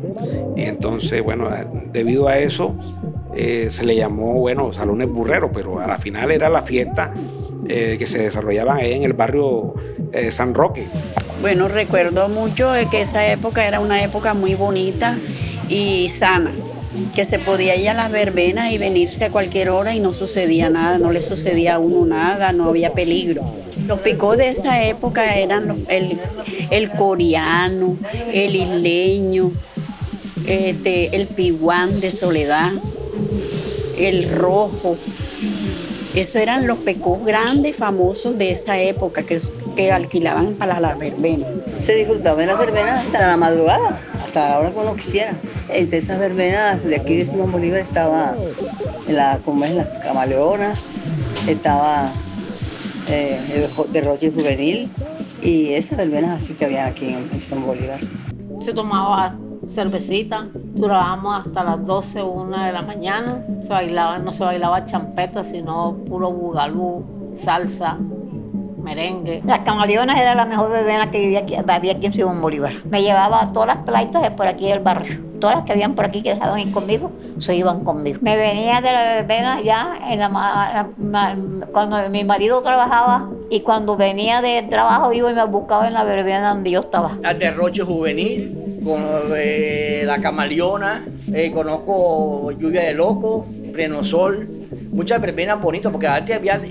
Y 0.55 0.63
entonces, 0.63 1.21
bueno, 1.23 1.49
debido 1.91 2.27
a 2.27 2.37
eso, 2.37 2.75
eh, 3.35 3.69
se 3.69 3.85
le 3.85 3.95
llamó, 3.95 4.33
bueno, 4.39 4.71
salones 4.71 5.09
burreros, 5.09 5.51
pero 5.53 5.79
a 5.79 5.87
la 5.87 5.97
final 5.97 6.31
era 6.31 6.49
la 6.49 6.61
fiesta 6.61 7.13
eh, 7.67 7.97
que 7.99 8.07
se 8.07 8.19
desarrollaba 8.19 8.75
ahí 8.75 8.93
en 8.93 9.03
el 9.03 9.13
barrio 9.13 9.73
eh, 10.13 10.31
San 10.31 10.53
Roque. 10.53 10.87
Bueno, 11.41 11.67
recuerdo 11.67 12.29
mucho 12.29 12.71
que 12.89 13.01
esa 13.01 13.27
época 13.27 13.67
era 13.67 13.79
una 13.81 14.03
época 14.03 14.33
muy 14.33 14.55
bonita 14.55 15.17
y 15.67 16.07
sana, 16.09 16.51
que 17.13 17.25
se 17.25 17.39
podía 17.39 17.75
ir 17.75 17.89
a 17.89 17.93
las 17.93 18.11
verbenas 18.11 18.71
y 18.71 18.77
venirse 18.77 19.25
a 19.25 19.29
cualquier 19.31 19.69
hora 19.69 19.95
y 19.95 19.99
no 19.99 20.13
sucedía 20.13 20.69
nada, 20.69 20.97
no 20.97 21.11
le 21.11 21.21
sucedía 21.21 21.75
a 21.75 21.79
uno 21.79 22.05
nada, 22.05 22.51
no 22.51 22.69
había 22.69 22.93
peligro. 22.93 23.43
Los 23.87 23.99
picos 23.99 24.37
de 24.37 24.49
esa 24.49 24.83
época 24.83 25.37
eran 25.37 25.85
el, 25.89 26.17
el 26.71 26.89
coreano, 26.91 27.97
el 28.33 28.55
isleño, 28.55 29.51
este, 30.47 31.15
el 31.15 31.27
piguán 31.27 31.99
de 31.99 32.11
soledad, 32.11 32.71
el 33.97 34.29
rojo. 34.29 34.97
Esos 36.15 36.35
eran 36.37 36.65
los 36.65 36.79
pecos 36.79 37.23
grandes, 37.25 37.75
famosos 37.75 38.37
de 38.37 38.51
esa 38.51 38.79
época 38.79 39.23
que, 39.23 39.39
que 39.75 39.91
alquilaban 39.91 40.53
para 40.53 40.79
las 40.79 40.97
verbenas. 40.97 41.49
Se 41.81 41.95
disfrutaba 41.95 42.41
en 42.41 42.47
las 42.47 42.57
verbenas 42.59 43.05
hasta 43.05 43.27
la 43.27 43.37
madrugada, 43.37 43.99
hasta 44.23 44.49
la 44.49 44.59
hora 44.59 44.71
que 44.71 44.79
uno 44.79 44.95
quisiera. 44.95 45.33
Entre 45.69 45.97
esas 45.97 46.19
verbenas 46.19 46.83
de 46.83 46.95
aquí 46.95 47.15
de 47.17 47.25
Simón 47.25 47.51
Bolívar 47.51 47.81
estaba 47.81 48.33
la, 49.07 49.39
como 49.43 49.65
es, 49.65 49.73
las 49.75 49.87
camaleonas, 49.99 50.85
estaba 51.47 52.09
eh, 53.09 53.39
el 53.53 53.93
derroche 53.93 54.31
juvenil 54.31 54.89
y 55.41 55.73
esas 55.73 55.97
verbenas 55.97 56.43
así 56.43 56.53
que 56.53 56.65
había 56.65 56.85
aquí 56.85 57.09
en 57.09 57.41
Simón 57.41 57.67
Bolívar. 57.67 57.99
Se 58.59 58.73
tomaba 58.73 59.35
cervecita, 59.67 60.47
durábamos 60.53 61.45
hasta 61.45 61.63
las 61.63 61.85
12, 61.85 62.23
1 62.23 62.65
de 62.65 62.71
la 62.71 62.81
mañana, 62.81 63.39
se 63.61 63.69
bailaba, 63.69 64.19
no 64.19 64.31
se 64.31 64.43
bailaba 64.43 64.85
champeta, 64.85 65.43
sino 65.43 65.97
puro 66.07 66.31
bugalú, 66.31 67.03
salsa, 67.37 67.97
merengue. 68.85 69.41
Las 69.45 69.59
camaleonas 69.61 70.17
era 70.17 70.35
la 70.35 70.45
mejor 70.45 70.71
verbena 70.71 71.11
que 71.11 71.19
vivía 71.19 71.39
aquí, 71.39 71.55
había 71.55 71.93
aquí 71.93 72.05
en 72.05 72.13
Simón 72.13 72.39
Bolívar. 72.41 72.75
Me 72.85 73.01
llevaba 73.01 73.41
a 73.41 73.51
todas 73.51 73.67
las 73.67 73.77
plaitas 73.79 74.21
de 74.21 74.31
por 74.31 74.47
aquí 74.47 74.69
del 74.69 74.79
barrio. 74.79 75.19
Todas 75.39 75.57
las 75.57 75.65
que 75.65 75.73
habían 75.73 75.95
por 75.95 76.05
aquí 76.05 76.21
que 76.21 76.33
dejaban 76.33 76.59
ir 76.59 76.71
conmigo, 76.71 77.11
se 77.39 77.55
iban 77.55 77.83
conmigo. 77.83 78.19
Me 78.21 78.37
venía 78.37 78.79
de 78.79 78.91
la 78.91 79.03
verbena 79.03 79.59
ya 79.61 79.97
en 80.09 80.19
la, 80.19 80.87
cuando 81.73 82.09
mi 82.09 82.23
marido 82.23 82.61
trabajaba 82.61 83.29
y 83.49 83.59
cuando 83.59 83.97
venía 83.97 84.41
de 84.41 84.63
trabajo 84.69 85.11
iba 85.11 85.29
y 85.29 85.33
me 85.33 85.45
buscaba 85.45 85.87
en 85.87 85.93
la 85.93 86.03
verbena 86.03 86.49
donde 86.49 86.71
yo 86.71 86.81
estaba. 86.81 87.17
Al 87.23 87.37
derroche 87.37 87.81
juvenil 87.83 88.81
con 88.83 89.01
eh, 89.35 90.03
la 90.05 90.21
camaleona, 90.21 91.05
eh, 91.33 91.51
conozco 91.51 92.51
lluvia 92.51 92.83
de 92.83 92.93
loco, 92.93 93.45
sol, 94.03 94.47
muchas 94.95 95.21
verbenas 95.21 95.61
bonitas, 95.61 95.91
porque 95.91 96.07
antes 96.07 96.35
había, 96.35 96.61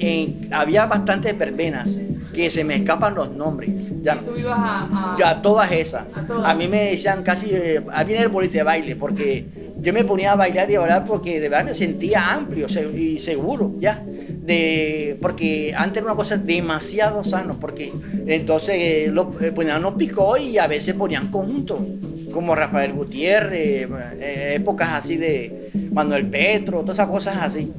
había 0.50 0.86
bastantes 0.86 1.36
verbenas 1.38 1.96
que 2.32 2.50
se 2.50 2.64
me 2.64 2.74
escapan 2.74 3.14
los 3.14 3.30
nombres. 3.30 3.92
Ya, 4.02 4.20
¿Tú 4.20 4.36
ibas 4.36 4.58
a, 4.58 5.16
a... 5.22 5.42
todas 5.42 5.70
esas. 5.70 6.04
A, 6.42 6.54
mí 6.54 6.66
me 6.66 6.90
decían 6.90 7.22
casi, 7.22 7.50
eh, 7.52 7.84
a 7.92 8.04
mí 8.04 8.14
el 8.14 8.28
bolite 8.28 8.58
de 8.58 8.64
baile, 8.64 8.96
porque 8.96 9.46
yo 9.80 9.92
me 9.92 10.04
ponía 10.04 10.32
a 10.32 10.36
bailar 10.36 10.70
y 10.70 10.74
a 10.74 10.80
bailar 10.80 11.04
porque 11.04 11.40
de 11.40 11.48
verdad 11.48 11.66
me 11.66 11.74
sentía 11.74 12.32
amplio 12.32 12.66
y 12.96 13.18
seguro, 13.18 13.74
ya 13.78 14.02
de 14.44 15.16
porque 15.20 15.72
antes 15.76 15.98
era 15.98 16.06
una 16.06 16.16
cosa 16.16 16.36
demasiado 16.36 17.24
sano 17.24 17.56
porque 17.58 17.92
entonces 18.26 18.74
eh, 18.78 19.10
lo, 19.10 19.32
eh, 19.40 19.52
ponían 19.52 19.82
los 19.82 19.94
picó 19.94 20.36
y 20.36 20.58
a 20.58 20.66
veces 20.66 20.94
ponían 20.94 21.28
conjuntos 21.28 21.78
como 22.32 22.54
Rafael 22.54 22.92
Gutiérrez 22.92 23.88
eh, 24.20 24.54
épocas 24.56 24.90
así 24.92 25.16
de 25.16 25.70
Manuel 25.92 26.26
Petro 26.26 26.80
todas 26.80 26.96
esas 26.96 27.08
cosas 27.08 27.36
así 27.40 27.72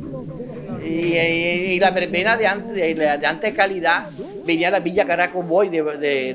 y, 0.86 1.80
la 1.80 1.92
verbena 1.92 2.38
de 2.38 2.48
antes 2.48 2.74
de, 2.74 2.94
de 2.94 3.54
calidad 3.54 4.08
venía 4.46 4.68
a 4.70 4.72
la 4.72 4.80
Villa 4.80 5.06
Caracoboy 5.06 5.70
de, 5.70 5.84
de, 5.84 6.34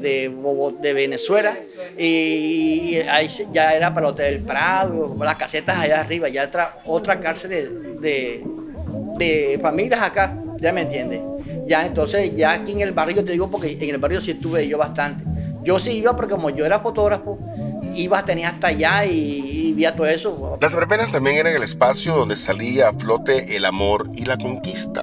de, 0.81 0.93
Venezuela 0.93 1.57
y, 1.97 2.97
ahí 3.09 3.29
ya 3.53 3.75
era 3.75 3.95
para 3.95 4.09
el 4.09 4.13
Hotel 4.13 4.41
Prado, 4.41 5.17
las 5.19 5.37
casetas 5.37 5.79
allá 5.79 6.01
arriba, 6.01 6.29
ya 6.29 6.45
otra, 6.45 6.79
otra 6.85 7.21
cárcel 7.21 8.01
de, 8.01 8.45
de 9.19 9.59
familias 9.61 10.03
acá, 10.03 10.37
ya 10.59 10.73
me 10.73 10.83
entiendes. 10.83 11.21
Ya 11.67 11.87
entonces, 11.87 12.35
ya 12.35 12.53
aquí 12.53 12.73
en 12.73 12.81
el 12.81 12.93
barrio, 12.93 13.25
te 13.25 13.33
digo 13.33 13.51
porque 13.51 13.73
en 13.81 13.91
el 13.91 13.99
barrio 13.99 14.21
sí 14.21 14.33
estuve 14.33 14.67
yo 14.67 14.79
bastante. 14.79 15.25
Yo 15.63 15.79
sí 15.79 15.93
iba 15.93 16.17
porque 16.17 16.33
como 16.33 16.51
yo 16.51 16.65
era 16.65 16.81
fotógrafo 16.81 17.39
ibas, 18.03 18.25
tenías 18.25 18.55
hasta 18.55 18.69
allá 18.69 19.05
y, 19.05 19.69
y 19.69 19.73
veías 19.73 19.95
todo 19.95 20.07
eso. 20.07 20.59
Las 20.61 20.75
verbenas 20.75 21.13
también 21.13 21.37
eran 21.37 21.55
el 21.55 21.63
espacio 21.63 22.15
donde 22.17 22.37
salía 22.37 22.89
a 22.89 22.93
flote 22.93 23.57
el 23.57 23.65
amor 23.65 24.09
y 24.15 24.25
la 24.25 24.37
conquista. 24.37 25.03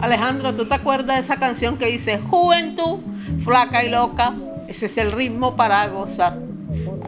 Alejandro, 0.00 0.54
¿tú 0.54 0.66
te 0.66 0.74
acuerdas 0.74 1.16
de 1.16 1.20
esa 1.20 1.36
canción 1.36 1.76
que 1.76 1.86
dice 1.86 2.18
Juventud, 2.18 3.00
flaca 3.44 3.84
y 3.84 3.90
loca? 3.90 4.34
Ese 4.68 4.86
es 4.86 4.98
el 4.98 5.12
ritmo 5.12 5.56
para 5.56 5.86
gozar. 5.88 6.38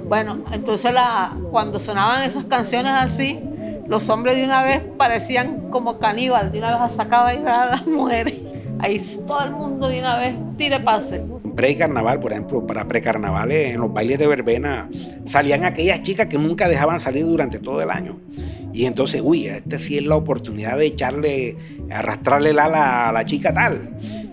Bueno, 0.09 0.39
entonces 0.51 0.93
la, 0.93 1.33
cuando 1.51 1.79
sonaban 1.79 2.25
esas 2.25 2.45
canciones 2.47 2.93
así, 2.97 3.39
los 3.87 4.09
hombres 4.09 4.37
de 4.37 4.45
una 4.45 4.63
vez 4.63 4.83
parecían 4.97 5.71
como 5.71 5.99
caníbal, 5.99 6.51
de 6.51 6.59
una 6.59 6.83
vez 6.85 6.93
sacaban 6.93 7.47
a 7.47 7.67
las 7.67 7.87
mujeres. 7.87 8.35
Ahí 8.81 9.01
todo 9.27 9.45
el 9.45 9.51
mundo 9.51 9.89
de 9.89 10.01
una 10.01 10.17
vez 10.17 10.35
tire 10.57 10.81
pase. 10.81 11.23
Pre-carnaval, 11.61 12.21
por 12.21 12.33
ejemplo, 12.33 12.67
para 12.67 12.89
precarnavales, 12.89 13.75
en 13.75 13.83
los 13.83 13.93
bailes 13.93 14.19
de 14.19 14.27
verbena, 14.27 14.89
salían 15.27 15.63
aquellas 15.65 16.03
chicas 16.03 16.27
que 16.27 16.39
nunca 16.39 16.67
dejaban 16.71 17.01
salir 17.01 17.27
durante 17.27 17.59
todo 17.59 17.83
el 17.83 17.91
año. 17.91 18.19
Y 18.73 18.87
entonces, 18.87 19.21
uy, 19.23 19.47
esta 19.47 19.79
sí 19.79 19.99
es 19.99 20.05
la 20.05 20.17
oportunidad 20.17 20.79
de 20.79 20.87
echarle, 20.87 21.59
arrastrarle 21.91 22.55
la 22.55 22.65
ala 22.65 23.09
a 23.11 23.13
la 23.13 23.27
chica 23.27 23.53
tal. 23.53 23.91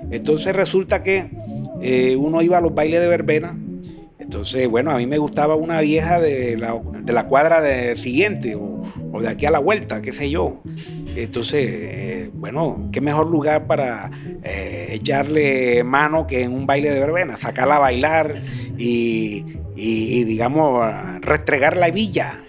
Entonces 0.10 0.56
resulta 0.56 1.04
que 1.04 1.30
eh, 1.82 2.16
uno 2.16 2.42
iba 2.42 2.60
a 2.60 2.62
los 2.62 2.74
bailes 2.74 3.02
de 3.02 3.10
verbena. 3.10 3.58
Entonces, 4.20 4.66
bueno, 4.70 4.92
a 4.92 4.98
mí 4.98 5.06
me 5.06 5.18
gustaba 5.18 5.56
una 5.56 5.82
vieja 5.82 6.22
de 6.22 6.56
la, 6.56 6.80
de 6.80 7.12
la 7.12 7.28
cuadra 7.28 7.60
de 7.60 7.98
siguiente 7.98 8.56
o, 8.56 8.84
o 9.12 9.22
de 9.22 9.28
aquí 9.28 9.46
a 9.46 9.52
la 9.52 9.60
vuelta, 9.60 10.02
qué 10.02 10.14
sé 10.14 10.30
yo. 10.30 10.62
Entonces, 11.24 11.66
eh, 11.66 12.32
bueno, 12.34 12.90
qué 12.92 13.02
mejor 13.02 13.28
lugar 13.28 13.66
para 13.66 14.12
eh, 14.44 14.90
echarle 14.92 15.84
mano 15.84 16.28
que 16.28 16.44
en 16.44 16.54
un 16.54 16.68
baile 16.68 16.92
de 16.92 17.00
verbena, 17.00 17.38
sacarla 17.38 17.78
a 17.78 17.80
bailar 17.80 18.42
y, 18.78 19.44
y, 19.76 20.24
digamos, 20.26 20.82
restregar 21.22 21.76
la 21.76 21.90
villa. 21.90 22.44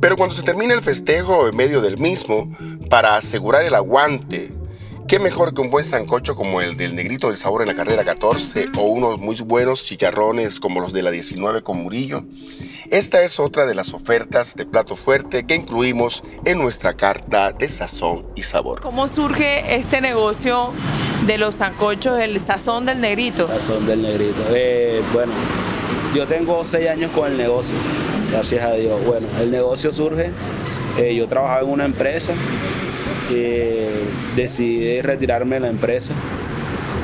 Pero 0.00 0.16
cuando 0.16 0.34
se 0.34 0.42
termina 0.42 0.74
el 0.74 0.82
festejo 0.82 1.48
en 1.48 1.56
medio 1.56 1.80
del 1.80 1.98
mismo, 1.98 2.56
para 2.88 3.16
asegurar 3.16 3.64
el 3.64 3.74
aguante, 3.74 4.50
qué 5.08 5.20
mejor 5.20 5.54
que 5.54 5.60
un 5.60 5.70
buen 5.70 5.84
sancocho 5.84 6.34
como 6.34 6.60
el 6.60 6.76
del 6.76 6.96
negrito 6.96 7.28
del 7.28 7.36
sabor 7.36 7.62
en 7.62 7.68
la 7.68 7.74
carrera 7.74 8.04
14 8.04 8.70
o 8.76 8.82
unos 8.82 9.18
muy 9.20 9.36
buenos 9.36 9.84
chicharrones 9.84 10.58
como 10.58 10.80
los 10.80 10.92
de 10.92 11.02
la 11.02 11.10
19 11.10 11.62
con 11.62 11.78
Murillo. 11.78 12.24
Esta 12.90 13.22
es 13.22 13.38
otra 13.38 13.66
de 13.66 13.74
las 13.74 13.94
ofertas 13.94 14.54
de 14.56 14.66
plato 14.66 14.96
fuerte 14.96 15.46
que 15.46 15.54
incluimos 15.54 16.24
en 16.44 16.58
nuestra 16.58 16.94
carta 16.94 17.52
de 17.52 17.68
sazón 17.68 18.26
y 18.34 18.42
sabor. 18.42 18.80
¿Cómo 18.80 19.06
surge 19.06 19.76
este 19.76 20.00
negocio 20.00 20.72
de 21.26 21.38
los 21.38 21.56
sancochos, 21.56 22.18
el 22.18 22.40
sazón 22.40 22.86
del 22.86 23.00
negrito? 23.00 23.46
Sazón 23.46 23.86
del 23.86 24.02
negrito. 24.02 24.40
Eh, 24.50 25.02
bueno, 25.12 25.32
yo 26.14 26.26
tengo 26.26 26.64
seis 26.64 26.88
años 26.88 27.12
con 27.12 27.30
el 27.30 27.38
negocio, 27.38 27.76
gracias 28.32 28.64
a 28.64 28.72
Dios. 28.72 29.04
Bueno, 29.04 29.26
el 29.40 29.52
negocio 29.52 29.92
surge, 29.92 30.32
eh, 30.98 31.14
yo 31.14 31.28
trabajaba 31.28 31.60
en 31.60 31.70
una 31.70 31.84
empresa, 31.84 32.32
eh, 33.30 33.90
decidí 34.34 35.00
retirarme 35.02 35.56
de 35.56 35.60
la 35.60 35.68
empresa. 35.68 36.14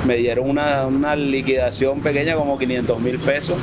Me 0.06 0.16
dieron 0.16 0.48
una, 0.48 0.86
una 0.86 1.14
liquidación 1.16 2.00
pequeña, 2.00 2.34
como 2.34 2.58
500 2.58 3.00
mil 3.00 3.18
pesos. 3.18 3.56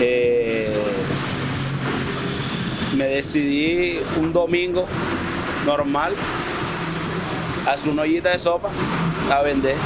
Eh, 0.00 0.72
me 2.96 3.06
decidí 3.06 3.98
un 4.18 4.32
domingo 4.32 4.86
normal 5.66 6.12
a 7.66 7.72
hacer 7.72 7.92
una 7.92 8.02
ollita 8.02 8.30
de 8.30 8.38
sopa 8.38 8.70
a 9.30 9.42
vender. 9.42 9.76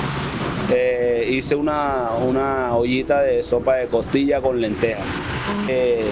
Eh, 0.72 1.28
hice 1.30 1.56
una, 1.56 2.10
una, 2.22 2.74
ollita 2.76 3.22
de 3.22 3.42
sopa 3.42 3.76
de 3.76 3.86
costilla 3.88 4.40
con 4.40 4.60
lentejas. 4.60 5.06
Eh, 5.68 6.04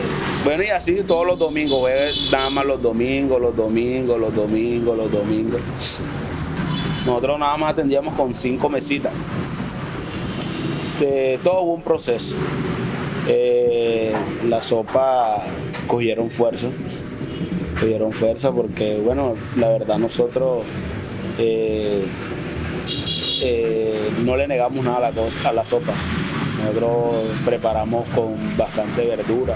bueno, 0.45 0.63
y 0.63 0.69
así 0.69 0.95
todos 1.07 1.27
los 1.27 1.39
domingos, 1.39 1.91
nada 2.31 2.51
más 2.51 2.65
los 2.65 2.81
domingos, 2.81 3.41
los 3.41 3.57
domingos, 3.57 4.21
los 4.21 4.35
domingos, 4.35 4.97
los 4.97 5.11
domingos. 5.11 5.61
Nosotros 7.07 7.39
nada 7.39 7.57
más 7.57 7.73
atendíamos 7.73 8.15
con 8.15 8.35
cinco 8.35 8.69
mesitas. 8.69 9.13
De, 11.01 11.39
todo 11.43 11.63
hubo 11.63 11.75
un 11.75 11.83
proceso. 11.83 12.35
Eh, 13.27 14.13
la 14.49 14.63
sopa 14.63 15.43
cogieron 15.87 16.31
fuerza, 16.31 16.69
cogieron 17.79 18.13
fuerza 18.13 18.53
porque, 18.53 18.99
bueno, 19.05 19.35
la 19.57 19.69
verdad 19.69 19.99
nosotros 19.99 20.65
eh, 21.39 22.05
eh, 23.43 24.11
no 24.25 24.37
le 24.37 24.49
negamos 24.49 24.85
nada 24.85 24.97
a 24.97 25.01
la, 25.01 25.11
cosa, 25.13 25.49
a 25.49 25.53
la 25.53 25.65
sopa. 25.65 25.93
Nosotros 26.65 27.25
preparamos 27.45 28.07
con 28.15 28.35
bastante 28.57 29.07
verdura, 29.07 29.55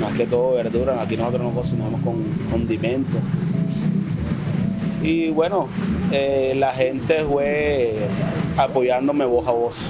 más 0.00 0.12
que 0.14 0.26
todo 0.26 0.54
verdura. 0.54 1.00
Aquí 1.02 1.16
nosotros 1.16 1.42
no 1.42 1.50
cocinamos 1.50 2.00
con 2.00 2.22
condimentos. 2.50 3.20
Y 5.02 5.28
bueno, 5.30 5.68
eh, 6.10 6.54
la 6.56 6.72
gente 6.72 7.24
fue 7.24 7.96
apoyándome 8.56 9.24
voz 9.24 9.46
a 9.46 9.50
voz. 9.50 9.86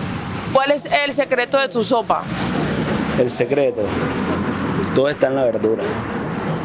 ¿Cuál 0.53 0.73
es 0.73 0.87
el 1.05 1.13
secreto 1.13 1.59
de 1.59 1.69
tu 1.69 1.83
sopa? 1.85 2.23
El 3.19 3.31
secreto, 3.31 3.83
todo 4.95 5.09
está 5.09 5.29
en 5.29 5.37
la 5.37 5.45
verdura. 5.45 5.83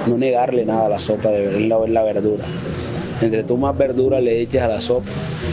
No 0.08 0.18
negarle 0.18 0.66
nada 0.66 0.88
a 0.88 0.90
la 0.90 1.00
sopa, 1.00 1.30
de 1.30 1.48
ver 1.48 1.62
la, 1.62 1.78
la 1.88 2.04
verdura. 2.04 2.44
Entre 3.22 3.44
tú 3.44 3.56
más 3.56 3.78
verdura 3.78 4.20
le 4.20 4.42
eches 4.42 4.62
a 4.64 4.68
la 4.68 4.82
sopa, 4.82 5.10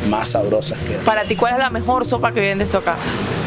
más 0.08 0.30
sabrosa 0.30 0.74
queda. 0.86 1.02
Para 1.04 1.24
ti, 1.24 1.36
¿cuál 1.36 1.52
es 1.54 1.58
la 1.58 1.70
mejor 1.70 2.06
sopa 2.06 2.32
que 2.32 2.40
vendes 2.40 2.70
tú 2.70 2.78
acá? 2.78 2.96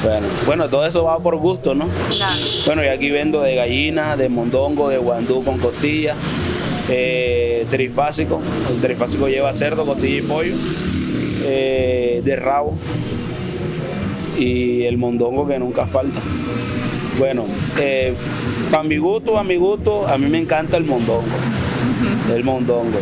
Bueno, 0.04 0.28
bueno, 0.48 0.70
todo 0.70 0.86
eso 0.86 1.04
va 1.04 1.20
por 1.20 1.36
gusto, 1.38 1.76
¿no? 1.76 1.86
Claro. 2.10 2.42
Bueno, 2.66 2.84
y 2.84 2.88
aquí 2.88 3.10
vendo 3.12 3.42
de 3.42 3.56
gallina, 3.56 4.18
de 4.18 4.30
mondongo, 4.30 4.90
de 4.90 4.98
guandú 4.98 5.44
con 5.44 5.60
costilla, 5.60 6.16
eh, 6.90 7.66
trifásico. 7.70 8.42
El 8.74 8.82
trifásico 8.82 9.28
lleva 9.28 9.54
cerdo, 9.54 9.86
costilla 9.86 10.18
y 10.18 10.22
pollo, 10.22 10.54
eh, 11.46 12.22
de 12.24 12.36
rabo 12.36 12.74
y 14.38 14.86
el 14.86 14.98
mondongo 14.98 15.48
que 15.48 15.60
nunca 15.60 15.86
falta. 15.86 16.20
Bueno, 17.20 17.46
eh, 17.80 18.14
para 18.72 18.84
mi 18.84 18.98
gusto, 18.98 19.38
a 19.38 19.44
mi 19.44 19.56
gusto, 19.56 20.08
a 20.08 20.18
mí 20.18 20.28
me 20.28 20.40
encanta 20.40 20.78
el 20.78 20.86
mondongo. 20.86 21.24
El 22.34 22.44
mondongo. 22.44 22.98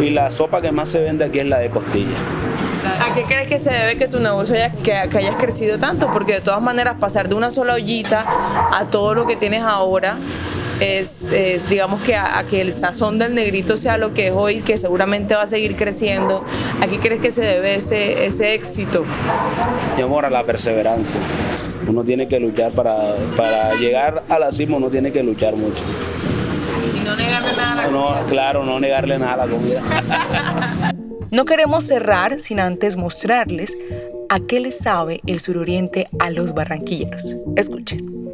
Y 0.00 0.10
la 0.10 0.30
sopa 0.30 0.62
que 0.62 0.70
más 0.70 0.88
se 0.88 1.00
vende 1.00 1.24
aquí 1.24 1.40
es 1.40 1.46
la 1.46 1.58
de 1.58 1.70
costilla. 1.70 2.16
¿A 3.18 3.20
qué 3.22 3.26
crees 3.26 3.48
que 3.48 3.58
se 3.58 3.72
debe 3.72 3.96
que 3.96 4.06
tu 4.06 4.20
negocio 4.20 4.54
haya, 4.54 4.70
que, 4.70 4.94
que 5.10 5.18
hayas 5.18 5.34
crecido 5.34 5.76
tanto? 5.76 6.08
Porque 6.12 6.34
de 6.34 6.40
todas 6.40 6.62
maneras 6.62 6.98
pasar 7.00 7.28
de 7.28 7.34
una 7.34 7.50
sola 7.50 7.74
ollita 7.74 8.24
a 8.72 8.84
todo 8.84 9.12
lo 9.12 9.26
que 9.26 9.34
tienes 9.34 9.64
ahora 9.64 10.16
es, 10.78 11.24
es, 11.32 11.68
digamos 11.68 12.00
que 12.02 12.14
a, 12.14 12.38
a, 12.38 12.44
que 12.44 12.60
el 12.60 12.72
sazón 12.72 13.18
del 13.18 13.34
negrito 13.34 13.76
sea 13.76 13.98
lo 13.98 14.14
que 14.14 14.28
es 14.28 14.32
hoy, 14.32 14.60
que 14.60 14.76
seguramente 14.76 15.34
va 15.34 15.42
a 15.42 15.46
seguir 15.48 15.74
creciendo. 15.74 16.44
¿A 16.80 16.86
qué 16.86 17.00
crees 17.00 17.20
que 17.20 17.32
se 17.32 17.40
debe 17.40 17.74
ese, 17.74 18.24
ese 18.24 18.54
éxito? 18.54 19.04
Mi 19.96 20.02
amor, 20.04 20.24
a 20.24 20.30
la 20.30 20.44
perseverancia. 20.44 21.20
Uno 21.88 22.04
tiene 22.04 22.28
que 22.28 22.38
luchar 22.38 22.70
para, 22.70 23.16
para 23.36 23.74
llegar 23.74 24.22
a 24.28 24.38
la 24.38 24.52
cima, 24.52 24.76
uno 24.76 24.90
tiene 24.90 25.10
que 25.10 25.24
luchar 25.24 25.56
mucho. 25.56 25.82
Y 26.96 27.04
no 27.04 27.16
negarle 27.16 27.50
nada 27.56 27.72
a 27.72 27.74
la 27.74 27.88
no, 27.88 28.04
comida. 28.04 28.26
Claro, 28.28 28.64
no 28.64 28.78
negarle 28.78 29.18
nada 29.18 29.32
a 29.32 29.36
la 29.38 29.46
comida. 29.48 29.82
No 31.30 31.44
queremos 31.44 31.84
cerrar 31.84 32.40
sin 32.40 32.58
antes 32.58 32.96
mostrarles 32.96 33.76
a 34.30 34.40
qué 34.40 34.60
le 34.60 34.72
sabe 34.72 35.20
el 35.26 35.40
suroriente 35.40 36.08
a 36.18 36.30
los 36.30 36.54
barranquilleros. 36.54 37.36
Escuchen. 37.56 38.32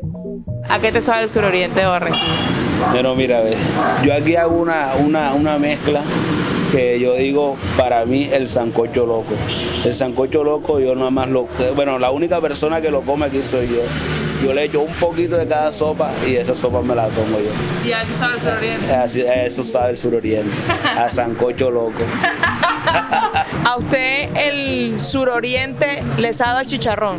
¿A 0.69 0.79
qué 0.79 0.93
te 0.93 1.01
sabe 1.01 1.25
el 1.25 1.29
suroriente 1.29 1.81
de 1.81 1.87
Barranquilla? 1.87 2.25
Pero 2.93 3.15
mira, 3.15 3.41
ve, 3.41 3.57
yo 4.05 4.15
aquí 4.15 4.37
hago 4.37 4.57
una, 4.57 4.93
una, 4.99 5.35
una 5.35 5.59
mezcla 5.59 6.03
que 6.73 6.99
yo 6.99 7.15
digo 7.15 7.57
para 7.77 8.05
mí 8.05 8.29
el 8.33 8.49
sancocho 8.49 9.07
loco. 9.07 9.35
El 9.85 9.93
sancocho 9.93 10.43
loco 10.45 10.81
yo 10.81 10.95
nada 10.95 11.11
más 11.11 11.29
lo... 11.29 11.49
Bueno, 11.75 11.99
la 11.99 12.11
única 12.11 12.41
persona 12.41 12.81
que 12.81 12.91
lo 12.91 13.03
come 13.03 13.27
aquí 13.27 13.43
soy 13.43 13.69
yo. 13.69 13.83
Yo 14.45 14.53
le 14.53 14.65
echo 14.65 14.81
un 14.83 14.93
poquito 14.95 15.37
de 15.37 15.47
cada 15.47 15.73
sopa 15.73 16.11
y 16.27 16.37
esa 16.37 16.55
sopa 16.55 16.81
me 16.83 16.95
la 16.95 17.09
tomo 17.09 17.39
yo. 17.39 17.89
¿Y 17.89 17.93
a 17.93 18.03
eso 18.03 18.15
sabe 18.15 18.35
el 18.35 18.41
suroriente? 18.41 18.93
Así, 18.95 19.23
a 19.23 19.47
eso 19.47 19.63
sabe 19.63 19.91
el 19.91 19.97
suroriente, 19.97 20.51
a 20.97 21.09
sancocho 21.11 21.71
loco. 21.71 21.93
¿A 23.65 23.77
usted 23.79 24.29
el 24.37 25.01
suroriente 25.01 26.03
le 26.19 26.33
sabe 26.33 26.63
el 26.63 26.69
chicharrón? 26.69 27.19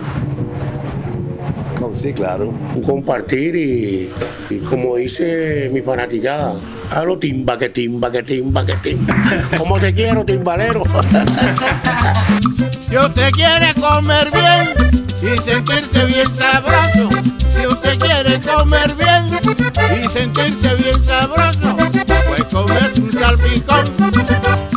No, 1.80 1.94
sí, 1.94 2.14
claro. 2.14 2.54
Compartir 2.86 3.56
y, 3.56 4.10
y 4.50 4.58
como 4.60 4.96
dice 4.96 5.70
mi 5.72 5.82
fanaticada, 5.82 6.56
a 6.92 7.04
lo 7.04 7.18
timba 7.18 7.58
que 7.58 7.70
timba 7.70 8.12
que 8.12 8.24
timba 8.24 8.66
que 8.66 8.74
timba. 8.76 9.16
Como 9.58 9.80
te 9.80 9.94
quiero, 9.94 10.24
timbalero. 10.24 10.84
si 12.90 12.98
usted 12.98 13.32
quiere 13.32 13.74
comer 13.74 14.30
bien 14.32 14.70
y 15.22 15.38
sentirse 15.42 16.06
bien 16.06 16.28
sabroso, 16.38 17.10
si 17.60 17.68
usted 17.68 17.98
quiere 18.00 18.40
comer 18.40 18.94
bien 18.96 19.26
y 20.00 20.04
sentirse 20.10 20.76
bien 20.76 21.04
sabroso, 21.06 21.76
pues 22.28 22.44
comerse 22.52 23.02
un 23.02 23.12
salpicón. 23.12 24.75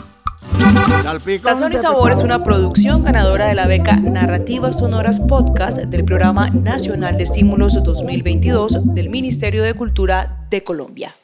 Sazón 1.39 1.73
y 1.73 1.79
Sabor 1.79 2.13
es 2.13 2.23
una 2.23 2.43
producción 2.43 3.05
ganadora 3.05 3.47
de 3.47 3.55
la 3.55 3.67
beca 3.67 3.97
Narrativas 3.97 4.79
Sonoras 4.79 5.21
Podcast 5.21 5.79
del 5.79 6.05
Programa 6.05 6.51
Nacional 6.51 7.17
de 7.17 7.25
Estímulos 7.25 7.83
2022 7.83 8.95
del 8.95 9.09
Ministerio 9.09 9.63
de 9.63 9.75
Cultura 9.75 10.47
de 10.51 10.65
Colombia. 10.65 11.15